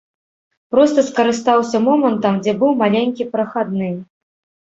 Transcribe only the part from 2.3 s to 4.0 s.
дзе быў маленькі прахадны.